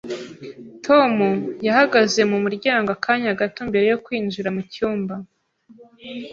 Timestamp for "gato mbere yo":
3.39-3.97